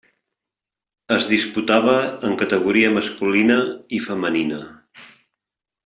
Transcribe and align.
Es 1.15 1.27
disputava 1.33 1.93
en 2.31 2.35
categoria 2.41 2.91
masculina 2.97 3.59
i 3.99 4.01
femenina. 4.09 4.63